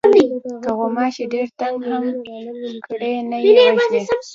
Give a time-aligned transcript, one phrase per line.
[0.63, 2.05] که غوماشی ډېر تنگ هم
[2.85, 4.01] کړي نه یې وژنې.